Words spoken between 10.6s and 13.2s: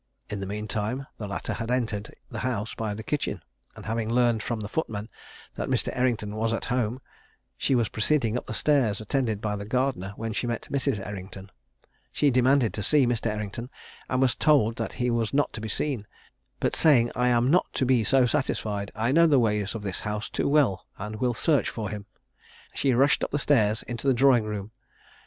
Mrs. Errington. She demanded to see